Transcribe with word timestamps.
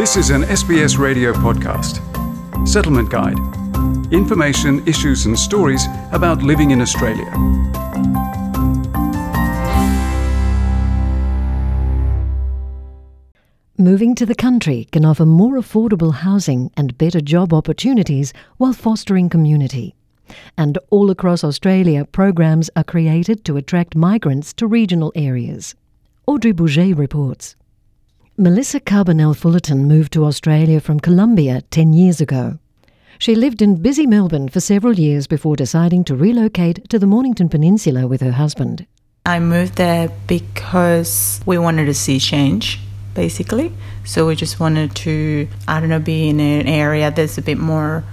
This 0.00 0.16
is 0.16 0.30
an 0.30 0.44
SBS 0.44 0.96
radio 0.96 1.34
podcast. 1.34 2.00
Settlement 2.66 3.10
Guide. 3.10 3.36
Information, 4.10 4.82
issues, 4.88 5.26
and 5.26 5.38
stories 5.38 5.84
about 6.10 6.42
living 6.42 6.70
in 6.70 6.80
Australia. 6.80 7.30
Moving 13.76 14.14
to 14.14 14.24
the 14.24 14.34
country 14.34 14.88
can 14.90 15.04
offer 15.04 15.26
more 15.26 15.58
affordable 15.58 16.14
housing 16.14 16.70
and 16.78 16.96
better 16.96 17.20
job 17.20 17.52
opportunities 17.52 18.32
while 18.56 18.72
fostering 18.72 19.28
community. 19.28 19.94
And 20.56 20.78
all 20.88 21.10
across 21.10 21.44
Australia, 21.44 22.06
programs 22.06 22.70
are 22.74 22.84
created 22.84 23.44
to 23.44 23.58
attract 23.58 23.94
migrants 23.94 24.54
to 24.54 24.66
regional 24.66 25.12
areas. 25.14 25.74
Audrey 26.26 26.54
Bourget 26.54 26.96
reports. 26.96 27.54
Melissa 28.40 28.80
Carbonell 28.80 29.36
Fullerton 29.36 29.86
moved 29.86 30.14
to 30.14 30.24
Australia 30.24 30.80
from 30.80 30.98
Colombia 30.98 31.60
10 31.70 31.92
years 31.92 32.22
ago. 32.22 32.58
She 33.18 33.34
lived 33.34 33.60
in 33.60 33.82
busy 33.82 34.06
Melbourne 34.06 34.48
for 34.48 34.60
several 34.60 34.94
years 34.94 35.26
before 35.26 35.56
deciding 35.56 36.04
to 36.04 36.16
relocate 36.16 36.88
to 36.88 36.98
the 36.98 37.06
Mornington 37.06 37.50
Peninsula 37.50 38.06
with 38.06 38.22
her 38.22 38.32
husband. 38.32 38.86
I 39.26 39.40
moved 39.40 39.74
there 39.74 40.08
because 40.26 41.42
we 41.44 41.58
wanted 41.58 41.84
to 41.84 41.92
see 41.92 42.18
change, 42.18 42.80
basically. 43.12 43.74
So 44.06 44.26
we 44.26 44.36
just 44.36 44.58
wanted 44.58 44.96
to, 44.96 45.46
I 45.68 45.78
don't 45.78 45.90
know, 45.90 46.00
be 46.00 46.30
in 46.30 46.40
an 46.40 46.66
area 46.66 47.10
that's 47.10 47.36
a 47.36 47.42
bit 47.42 47.58
more 47.58 48.04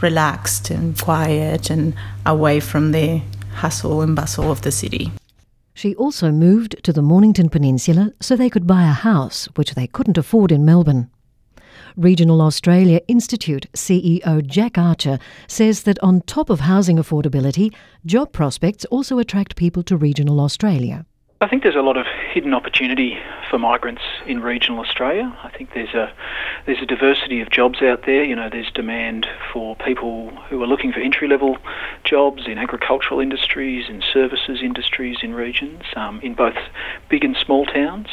relaxed 0.00 0.70
and 0.70 0.96
quiet 0.96 1.70
and 1.70 1.92
away 2.24 2.60
from 2.60 2.92
the 2.92 3.20
hustle 3.54 4.00
and 4.00 4.14
bustle 4.14 4.52
of 4.52 4.62
the 4.62 4.70
city. 4.70 5.10
She 5.76 5.94
also 5.96 6.32
moved 6.32 6.82
to 6.84 6.92
the 6.94 7.02
Mornington 7.02 7.50
Peninsula 7.50 8.10
so 8.18 8.34
they 8.34 8.48
could 8.48 8.66
buy 8.66 8.84
a 8.84 8.92
house, 8.92 9.44
which 9.56 9.74
they 9.74 9.86
couldn't 9.86 10.16
afford 10.16 10.50
in 10.50 10.64
Melbourne. 10.64 11.10
Regional 11.98 12.40
Australia 12.40 13.02
Institute 13.08 13.66
CEO 13.74 14.44
Jack 14.46 14.78
Archer 14.78 15.18
says 15.46 15.82
that 15.82 16.02
on 16.02 16.22
top 16.22 16.48
of 16.48 16.60
housing 16.60 16.96
affordability, 16.96 17.74
job 18.06 18.32
prospects 18.32 18.86
also 18.86 19.18
attract 19.18 19.54
people 19.54 19.82
to 19.82 19.98
regional 19.98 20.40
Australia. 20.40 21.04
I 21.38 21.48
think 21.48 21.62
there's 21.62 21.76
a 21.76 21.82
lot 21.82 21.98
of 21.98 22.06
hidden 22.32 22.54
opportunity 22.54 23.18
for 23.50 23.58
migrants 23.58 24.00
in 24.26 24.40
regional 24.40 24.80
Australia. 24.80 25.36
I 25.42 25.50
think 25.50 25.74
there's 25.74 25.92
a 25.92 26.10
there's 26.64 26.80
a 26.80 26.86
diversity 26.86 27.42
of 27.42 27.50
jobs 27.50 27.82
out 27.82 28.06
there. 28.06 28.24
You 28.24 28.34
know, 28.34 28.48
there's 28.48 28.70
demand 28.70 29.26
for 29.52 29.76
people 29.76 30.30
who 30.48 30.62
are 30.62 30.66
looking 30.66 30.92
for 30.92 31.00
entry 31.00 31.28
level 31.28 31.58
jobs 32.04 32.46
in 32.46 32.56
agricultural 32.56 33.20
industries, 33.20 33.86
in 33.86 34.02
services 34.02 34.60
industries, 34.62 35.18
in 35.22 35.34
regions, 35.34 35.82
um, 35.94 36.20
in 36.22 36.32
both 36.32 36.56
big 37.10 37.22
and 37.22 37.36
small 37.36 37.66
towns. 37.66 38.08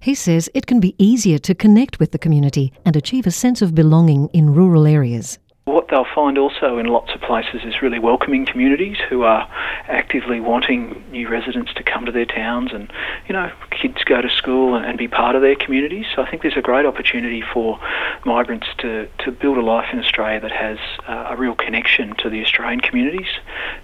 He 0.00 0.14
says 0.14 0.48
it 0.54 0.66
can 0.66 0.80
be 0.80 0.94
easier 0.96 1.38
to 1.40 1.54
connect 1.54 2.00
with 2.00 2.12
the 2.12 2.18
community 2.18 2.72
and 2.86 2.96
achieve 2.96 3.26
a 3.26 3.30
sense 3.30 3.60
of 3.60 3.74
belonging 3.74 4.28
in 4.32 4.54
rural 4.54 4.86
areas. 4.86 5.38
What 5.64 5.86
they'll 5.90 6.06
find 6.12 6.38
also 6.38 6.78
in 6.78 6.86
lots 6.86 7.12
of 7.14 7.20
places 7.20 7.60
is 7.64 7.82
really 7.82 8.00
welcoming 8.00 8.44
communities 8.46 8.96
who 9.08 9.22
are 9.22 9.48
actively 9.86 10.40
wanting 10.40 11.04
new 11.12 11.28
residents 11.28 11.72
to 11.74 11.84
come 11.84 12.04
to 12.04 12.12
their 12.12 12.26
towns 12.26 12.72
and, 12.72 12.90
you 13.28 13.32
know, 13.32 13.50
kids 13.82 14.04
go 14.04 14.22
to 14.22 14.30
school 14.30 14.76
and, 14.76 14.84
and 14.86 14.96
be 14.96 15.08
part 15.08 15.34
of 15.34 15.42
their 15.42 15.56
communities. 15.56 16.06
So 16.14 16.22
I 16.22 16.30
think 16.30 16.42
there's 16.42 16.56
a 16.56 16.62
great 16.62 16.86
opportunity 16.86 17.42
for 17.52 17.80
migrants 18.24 18.68
to, 18.78 19.08
to 19.24 19.32
build 19.32 19.58
a 19.58 19.60
life 19.60 19.88
in 19.92 19.98
Australia 19.98 20.40
that 20.40 20.52
has 20.52 20.78
uh, 21.08 21.34
a 21.34 21.36
real 21.36 21.56
connection 21.56 22.14
to 22.18 22.30
the 22.30 22.40
Australian 22.44 22.80
communities. 22.80 23.26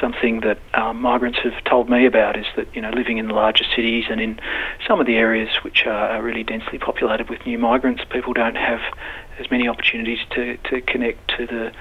Something 0.00 0.40
that 0.40 0.58
um, 0.72 1.00
migrants 1.00 1.40
have 1.44 1.62
told 1.64 1.90
me 1.90 2.06
about 2.06 2.38
is 2.38 2.46
that, 2.56 2.74
you 2.74 2.80
know, 2.80 2.90
living 2.90 3.18
in 3.18 3.28
the 3.28 3.34
larger 3.34 3.64
cities 3.76 4.04
and 4.08 4.18
in 4.18 4.40
some 4.88 4.98
of 4.98 5.06
the 5.06 5.16
areas 5.16 5.50
which 5.62 5.86
are, 5.86 6.22
really 6.22 6.44
densely 6.44 6.78
populated 6.78 7.28
with 7.28 7.44
new 7.44 7.58
migrants, 7.58 8.04
people 8.08 8.32
don't 8.32 8.54
have 8.54 8.80
as 9.40 9.50
many 9.50 9.66
opportunities 9.66 10.20
to, 10.30 10.56
to 10.58 10.80
connect 10.82 11.18
to 11.36 11.46
the 11.46 11.72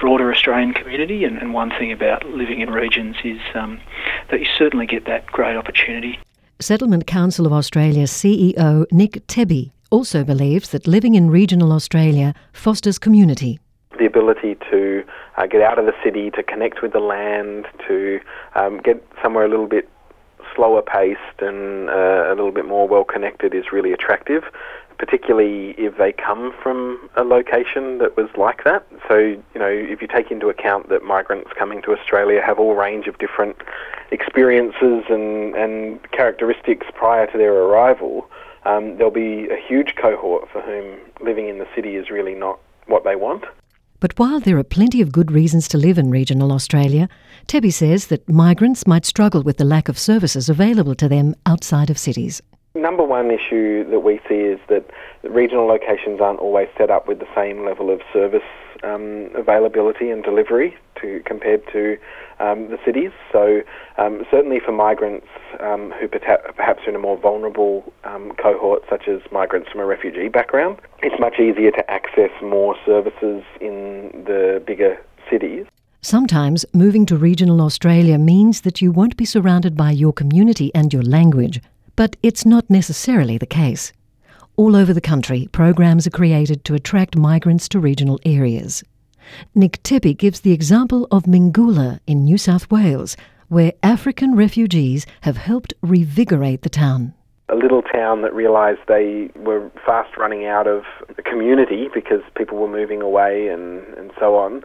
broader 0.00 0.32
Australian 0.32 0.72
community. 0.72 1.24
And, 1.24 1.36
and 1.36 1.52
one 1.52 1.68
thing 1.70 1.92
about 1.92 2.24
living 2.24 2.60
in 2.60 2.70
regions 2.70 3.16
is 3.22 3.40
um, 3.54 3.80
that 4.30 4.40
you 4.40 4.46
certainly 4.56 4.86
get 4.86 5.04
that 5.04 5.26
great 5.26 5.56
opportunity. 5.56 6.18
Settlement 6.60 7.06
Council 7.06 7.46
of 7.46 7.52
Australia 7.52 8.04
CEO 8.04 8.86
Nick 8.92 9.26
Tebbey 9.26 9.72
also 9.90 10.24
believes 10.24 10.70
that 10.70 10.86
living 10.86 11.14
in 11.14 11.30
regional 11.30 11.72
Australia 11.72 12.34
fosters 12.52 12.98
community. 12.98 13.58
The 13.98 14.06
ability 14.06 14.56
to 14.70 15.04
uh, 15.36 15.46
get 15.46 15.60
out 15.60 15.78
of 15.78 15.86
the 15.86 15.92
city, 16.02 16.30
to 16.30 16.42
connect 16.42 16.82
with 16.82 16.92
the 16.92 17.00
land, 17.00 17.66
to 17.88 18.20
um, 18.54 18.78
get 18.78 19.06
somewhere 19.22 19.44
a 19.44 19.48
little 19.48 19.66
bit 19.66 19.88
slower 20.54 20.82
paced 20.82 21.40
and 21.40 21.88
uh, 21.88 22.26
a 22.28 22.34
little 22.34 22.52
bit 22.52 22.66
more 22.66 22.86
well 22.86 23.04
connected 23.04 23.54
is 23.54 23.72
really 23.72 23.92
attractive 23.92 24.44
particularly 24.98 25.70
if 25.78 25.96
they 25.98 26.12
come 26.12 26.52
from 26.62 27.08
a 27.16 27.22
location 27.22 27.98
that 27.98 28.16
was 28.16 28.28
like 28.36 28.64
that. 28.64 28.86
So, 29.08 29.16
you 29.16 29.58
know, 29.60 29.68
if 29.68 30.00
you 30.00 30.08
take 30.08 30.30
into 30.30 30.48
account 30.48 30.88
that 30.88 31.02
migrants 31.02 31.50
coming 31.58 31.82
to 31.82 31.92
Australia 31.92 32.40
have 32.44 32.58
all 32.58 32.74
range 32.74 33.06
of 33.06 33.18
different 33.18 33.56
experiences 34.10 35.04
and, 35.08 35.54
and 35.54 36.00
characteristics 36.12 36.86
prior 36.94 37.26
to 37.30 37.38
their 37.38 37.54
arrival, 37.54 38.28
um, 38.64 38.96
there'll 38.96 39.10
be 39.10 39.48
a 39.48 39.56
huge 39.56 39.94
cohort 39.96 40.48
for 40.50 40.60
whom 40.62 40.98
living 41.24 41.48
in 41.48 41.58
the 41.58 41.66
city 41.74 41.96
is 41.96 42.10
really 42.10 42.34
not 42.34 42.58
what 42.86 43.04
they 43.04 43.16
want. 43.16 43.44
But 44.00 44.18
while 44.18 44.40
there 44.40 44.58
are 44.58 44.64
plenty 44.64 45.00
of 45.00 45.12
good 45.12 45.30
reasons 45.30 45.68
to 45.68 45.78
live 45.78 45.96
in 45.96 46.10
regional 46.10 46.50
Australia, 46.50 47.08
Tebbey 47.46 47.72
says 47.72 48.08
that 48.08 48.28
migrants 48.28 48.84
might 48.84 49.06
struggle 49.06 49.42
with 49.42 49.58
the 49.58 49.64
lack 49.64 49.88
of 49.88 49.96
services 49.96 50.48
available 50.48 50.96
to 50.96 51.08
them 51.08 51.36
outside 51.46 51.88
of 51.88 51.96
cities. 51.96 52.42
Number 52.74 53.04
one 53.04 53.30
issue 53.30 53.88
that 53.90 54.00
we 54.00 54.18
see 54.28 54.36
is 54.36 54.58
that 54.68 54.88
regional 55.22 55.66
locations 55.66 56.20
aren't 56.20 56.40
always 56.40 56.68
set 56.78 56.90
up 56.90 57.06
with 57.06 57.18
the 57.18 57.28
same 57.34 57.66
level 57.66 57.90
of 57.90 58.00
service 58.12 58.42
um, 58.82 59.28
availability 59.34 60.10
and 60.10 60.24
delivery 60.24 60.76
to 61.00 61.22
compared 61.26 61.62
to 61.72 61.98
um, 62.40 62.70
the 62.70 62.78
cities. 62.84 63.10
So 63.30 63.60
um, 63.98 64.24
certainly 64.30 64.58
for 64.58 64.72
migrants 64.72 65.26
um, 65.60 65.92
who 66.00 66.08
perhaps 66.08 66.82
are 66.86 66.88
in 66.88 66.96
a 66.96 66.98
more 66.98 67.18
vulnerable 67.18 67.92
um, 68.04 68.32
cohort, 68.42 68.82
such 68.88 69.06
as 69.06 69.20
migrants 69.30 69.70
from 69.70 69.80
a 69.80 69.86
refugee 69.86 70.28
background, 70.28 70.78
it's 71.02 71.20
much 71.20 71.38
easier 71.38 71.70
to 71.72 71.90
access 71.90 72.30
more 72.42 72.74
services 72.86 73.44
in 73.60 74.24
the 74.26 74.62
bigger 74.66 74.98
cities. 75.30 75.66
Sometimes 76.00 76.64
moving 76.72 77.06
to 77.06 77.16
regional 77.16 77.60
Australia 77.60 78.18
means 78.18 78.62
that 78.62 78.82
you 78.82 78.90
won't 78.90 79.16
be 79.16 79.24
surrounded 79.24 79.76
by 79.76 79.92
your 79.92 80.12
community 80.12 80.72
and 80.74 80.92
your 80.92 81.02
language. 81.02 81.60
But 81.96 82.16
it's 82.22 82.46
not 82.46 82.70
necessarily 82.70 83.38
the 83.38 83.46
case. 83.46 83.92
All 84.56 84.76
over 84.76 84.92
the 84.92 85.00
country, 85.00 85.48
programs 85.52 86.06
are 86.06 86.10
created 86.10 86.64
to 86.64 86.74
attract 86.74 87.16
migrants 87.16 87.68
to 87.70 87.80
regional 87.80 88.20
areas. 88.24 88.82
Nick 89.54 89.82
Tebbey 89.82 90.16
gives 90.16 90.40
the 90.40 90.52
example 90.52 91.06
of 91.10 91.24
Mingoola 91.24 92.00
in 92.06 92.24
New 92.24 92.38
South 92.38 92.70
Wales, 92.70 93.16
where 93.48 93.72
African 93.82 94.34
refugees 94.34 95.06
have 95.22 95.36
helped 95.36 95.74
revigorate 95.82 96.62
the 96.62 96.70
town. 96.70 97.14
A 97.48 97.54
little 97.54 97.82
town 97.82 98.22
that 98.22 98.34
realised 98.34 98.80
they 98.88 99.30
were 99.36 99.70
fast 99.84 100.16
running 100.16 100.46
out 100.46 100.66
of 100.66 100.84
the 101.16 101.22
community 101.22 101.88
because 101.92 102.22
people 102.36 102.56
were 102.56 102.68
moving 102.68 103.02
away 103.02 103.48
and, 103.48 103.84
and 103.94 104.10
so 104.18 104.36
on, 104.36 104.62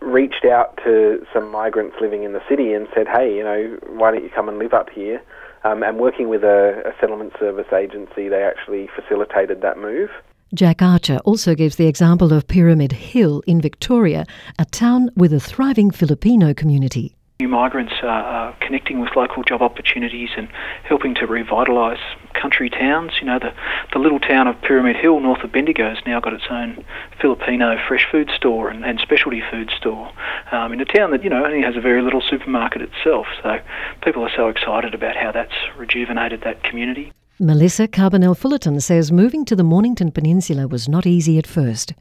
reached 0.00 0.44
out 0.44 0.76
to 0.84 1.24
some 1.32 1.50
migrants 1.50 1.96
living 2.00 2.24
in 2.24 2.32
the 2.32 2.42
city 2.48 2.72
and 2.72 2.88
said, 2.94 3.06
hey, 3.06 3.32
you 3.32 3.44
know, 3.44 3.78
why 3.88 4.10
don't 4.10 4.24
you 4.24 4.30
come 4.30 4.48
and 4.48 4.58
live 4.58 4.74
up 4.74 4.90
here? 4.90 5.22
Um, 5.64 5.82
and 5.82 5.98
working 5.98 6.28
with 6.28 6.44
a, 6.44 6.82
a 6.84 6.92
settlement 7.00 7.32
service 7.40 7.72
agency, 7.72 8.28
they 8.28 8.42
actually 8.42 8.88
facilitated 8.94 9.62
that 9.62 9.78
move. 9.78 10.10
Jack 10.54 10.82
Archer 10.82 11.18
also 11.24 11.54
gives 11.54 11.76
the 11.76 11.86
example 11.86 12.32
of 12.32 12.46
Pyramid 12.46 12.92
Hill 12.92 13.42
in 13.46 13.60
Victoria, 13.60 14.24
a 14.58 14.64
town 14.66 15.10
with 15.16 15.32
a 15.32 15.40
thriving 15.40 15.90
Filipino 15.90 16.54
community. 16.54 17.16
New 17.40 17.48
migrants 17.48 17.94
are, 18.02 18.54
connecting 18.60 19.00
with 19.00 19.16
local 19.16 19.42
job 19.42 19.60
opportunities 19.60 20.30
and 20.36 20.48
helping 20.84 21.16
to 21.16 21.26
revitalise 21.26 21.98
country 22.32 22.70
towns. 22.70 23.10
You 23.20 23.26
know, 23.26 23.40
the, 23.40 23.52
the 23.92 23.98
little 23.98 24.20
town 24.20 24.46
of 24.46 24.60
Pyramid 24.62 24.94
Hill 24.94 25.18
north 25.18 25.42
of 25.42 25.50
Bendigo 25.50 25.88
has 25.88 25.98
now 26.06 26.20
got 26.20 26.32
its 26.32 26.44
own 26.48 26.84
Filipino 27.20 27.76
fresh 27.88 28.06
food 28.08 28.30
store 28.36 28.68
and, 28.68 28.84
and 28.84 29.00
specialty 29.00 29.42
food 29.50 29.70
store 29.76 30.12
um, 30.52 30.72
in 30.72 30.80
a 30.80 30.84
town 30.84 31.10
that, 31.10 31.24
you 31.24 31.30
know, 31.30 31.44
only 31.44 31.60
has 31.60 31.76
a 31.76 31.80
very 31.80 32.02
little 32.02 32.22
supermarket 32.22 32.82
itself. 32.82 33.26
So 33.42 33.58
people 34.04 34.22
are 34.22 34.32
so 34.34 34.48
excited 34.48 34.94
about 34.94 35.16
how 35.16 35.32
that's 35.32 35.54
rejuvenated 35.76 36.42
that 36.42 36.62
community. 36.62 37.12
Melissa 37.40 37.88
Carbonell 37.88 38.36
Fullerton 38.36 38.80
says 38.80 39.10
moving 39.10 39.44
to 39.46 39.56
the 39.56 39.64
Mornington 39.64 40.12
Peninsula 40.12 40.68
was 40.68 40.88
not 40.88 41.04
easy 41.04 41.36
at 41.36 41.48
first. 41.48 41.94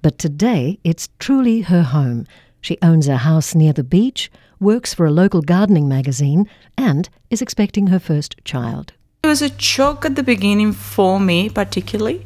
But 0.00 0.18
today 0.18 0.78
it's 0.82 1.10
truly 1.18 1.60
her 1.60 1.82
home. 1.82 2.26
She 2.60 2.78
owns 2.82 3.08
a 3.08 3.18
house 3.18 3.54
near 3.54 3.72
the 3.72 3.84
beach, 3.84 4.30
works 4.60 4.92
for 4.94 5.06
a 5.06 5.10
local 5.10 5.42
gardening 5.42 5.88
magazine, 5.88 6.48
and 6.76 7.08
is 7.30 7.42
expecting 7.42 7.88
her 7.88 7.98
first 7.98 8.36
child. 8.44 8.92
It 9.22 9.28
was 9.28 9.42
a 9.42 9.58
shock 9.60 10.04
at 10.04 10.16
the 10.16 10.22
beginning 10.22 10.72
for 10.72 11.20
me, 11.20 11.48
particularly, 11.48 12.24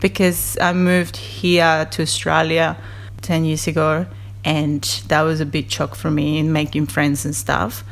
because 0.00 0.58
I 0.60 0.72
moved 0.72 1.16
here 1.16 1.86
to 1.90 2.02
Australia 2.02 2.76
10 3.22 3.44
years 3.44 3.66
ago, 3.66 4.06
and 4.44 4.82
that 5.08 5.22
was 5.22 5.40
a 5.40 5.46
big 5.46 5.70
shock 5.70 5.94
for 5.94 6.10
me 6.10 6.38
in 6.38 6.52
making 6.52 6.86
friends 6.86 7.24
and 7.24 7.34
stuff 7.34 7.84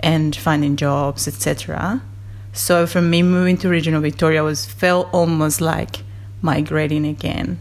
and 0.00 0.34
finding 0.34 0.76
jobs, 0.76 1.28
etc. 1.28 2.02
So 2.52 2.86
for 2.86 3.02
me, 3.02 3.22
moving 3.22 3.56
to 3.58 3.68
regional 3.68 4.00
Victoria 4.00 4.42
was 4.42 4.64
felt 4.64 5.08
almost 5.12 5.60
like 5.60 6.02
migrating 6.40 7.06
again. 7.06 7.58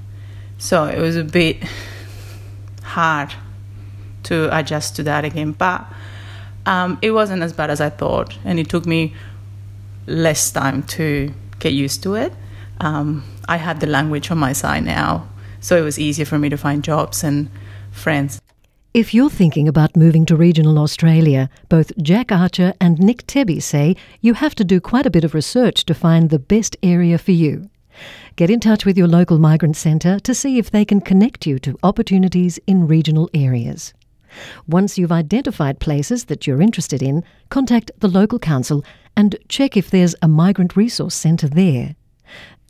So 0.58 0.86
it 0.86 1.00
was 1.00 1.16
a 1.16 1.24
bit 1.24 1.58
hard 2.84 3.34
to 4.28 4.56
adjust 4.58 4.96
to 4.98 5.04
that 5.04 5.26
again. 5.26 5.52
But 5.52 5.86
um, 6.66 7.00
it 7.02 7.12
wasn't 7.12 7.44
as 7.44 7.54
bad 7.54 7.70
as 7.70 7.82
I 7.82 7.90
thought, 7.90 8.38
and 8.44 8.60
it 8.60 8.70
took 8.70 8.86
me 8.86 9.14
less 10.06 10.52
time 10.52 10.84
to 10.84 11.34
get 11.60 11.74
used 11.74 12.04
to 12.04 12.16
it. 12.16 12.34
Um, 12.80 13.24
I 13.48 13.58
had 13.58 13.80
the 13.80 13.88
language 13.88 14.30
on 14.32 14.38
my 14.38 14.54
side 14.54 14.84
now, 14.84 15.28
so 15.60 15.78
it 15.78 15.82
was 15.82 15.98
easier 15.98 16.26
for 16.26 16.38
me 16.38 16.50
to 16.50 16.58
find 16.58 16.84
jobs 16.84 17.24
and 17.24 17.50
friends. 17.92 18.42
If 18.94 19.14
you're 19.14 19.30
thinking 19.30 19.68
about 19.68 19.96
moving 19.96 20.26
to 20.26 20.36
regional 20.36 20.80
Australia, 20.80 21.50
both 21.70 21.92
Jack 22.02 22.32
Archer 22.32 22.74
and 22.82 22.98
Nick 23.00 23.28
Tebbey 23.28 23.62
say 23.62 23.96
you 24.22 24.34
have 24.34 24.56
to 24.56 24.64
do 24.64 24.82
quite 24.82 25.06
a 25.06 25.12
bit 25.12 25.24
of 25.24 25.34
research 25.34 25.86
to 25.86 25.94
find 25.94 26.30
the 26.30 26.40
best 26.40 26.76
area 26.82 27.18
for 27.18 27.32
you. 27.32 27.70
Get 28.36 28.50
in 28.50 28.60
touch 28.60 28.86
with 28.86 28.98
your 28.98 29.08
local 29.08 29.38
migrant 29.40 29.76
centre 29.76 30.20
to 30.20 30.34
see 30.34 30.58
if 30.58 30.72
they 30.72 30.86
can 30.86 31.02
connect 31.02 31.46
you 31.46 31.60
to 31.60 31.78
opportunities 31.84 32.60
in 32.66 32.88
regional 32.88 33.30
areas. 33.34 33.94
Once 34.68 34.98
you've 34.98 35.12
identified 35.12 35.80
places 35.80 36.26
that 36.26 36.46
you're 36.46 36.62
interested 36.62 37.02
in, 37.02 37.24
contact 37.50 37.92
the 38.00 38.08
local 38.08 38.40
council 38.40 38.84
and 39.16 39.36
check 39.50 39.76
if 39.76 39.90
there's 39.90 40.16
a 40.22 40.28
migrant 40.28 40.76
resource 40.76 41.16
centre 41.16 41.48
there. 41.48 41.96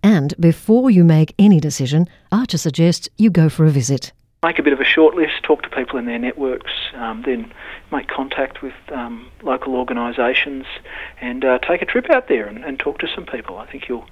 And 0.04 0.34
before 0.40 0.90
you 0.90 1.04
make 1.04 1.34
any 1.40 1.60
decision, 1.60 2.08
Archer 2.32 2.58
suggests 2.58 3.10
you 3.18 3.30
go 3.30 3.50
for 3.50 3.66
a 3.66 3.72
visit 3.72 4.12
make 4.44 4.60
a 4.60 4.64
bit 4.64 4.72
of 4.72 4.80
a 4.80 4.86
short 4.86 5.16
list, 5.16 5.42
talk 5.42 5.64
to 5.64 5.70
people 5.70 5.98
in 5.98 6.06
their 6.06 6.20
networks, 6.20 6.72
um, 6.94 7.24
then 7.26 7.52
make 7.92 8.08
contact 8.08 8.62
with 8.62 8.76
um, 8.92 9.32
local 9.42 9.76
organisations 9.76 10.66
and 11.20 11.44
uh, 11.44 11.58
take 11.60 11.82
a 11.82 11.86
trip 11.86 12.08
out 12.12 12.28
there 12.28 12.46
and, 12.46 12.64
and, 12.64 12.78
talk 12.78 13.00
to 13.00 13.08
some 13.16 13.26
people. 13.26 13.58
I 13.58 13.66
think 13.66 13.90
you'll 13.90 14.06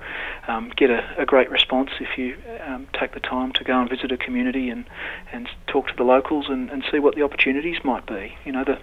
um, 0.47 0.71
get 0.75 0.89
a, 0.89 1.21
a, 1.21 1.25
great 1.25 1.51
response 1.51 1.91
if 1.99 2.17
you 2.17 2.35
um, 2.65 2.87
take 2.99 3.13
the 3.13 3.19
time 3.19 3.51
to 3.53 3.63
go 3.63 3.79
and 3.79 3.87
visit 3.87 4.11
a 4.11 4.17
community 4.17 4.69
and, 4.69 4.85
and 5.31 5.47
talk 5.67 5.89
to 5.89 5.95
the 5.95 6.03
locals 6.03 6.47
and, 6.49 6.71
and 6.71 6.83
see 6.91 6.97
what 6.97 7.15
the 7.15 7.21
opportunities 7.21 7.77
might 7.83 8.07
be. 8.07 8.35
You 8.45 8.51
know, 8.51 8.63
the, 8.63 8.79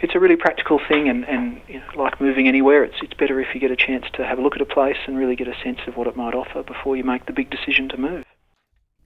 it's 0.00 0.14
a 0.14 0.20
really 0.20 0.36
practical 0.36 0.78
thing 0.78 1.08
and, 1.08 1.24
and 1.24 1.60
you 1.66 1.80
know, 1.80 1.86
like 1.96 2.20
moving 2.20 2.46
anywhere, 2.46 2.84
it's, 2.84 2.96
it's 3.02 3.14
better 3.14 3.40
if 3.40 3.52
you 3.52 3.60
get 3.60 3.72
a 3.72 3.76
chance 3.76 4.04
to 4.12 4.24
have 4.24 4.38
a 4.38 4.42
look 4.42 4.54
at 4.54 4.62
a 4.62 4.66
place 4.66 4.98
and 5.06 5.18
really 5.18 5.34
get 5.34 5.48
a 5.48 5.58
sense 5.64 5.80
of 5.88 5.96
what 5.96 6.06
it 6.06 6.16
might 6.16 6.34
offer 6.34 6.62
before 6.62 6.96
you 6.96 7.02
make 7.02 7.26
the 7.26 7.32
big 7.32 7.50
decision 7.50 7.88
to 7.88 7.96
move. 7.96 8.24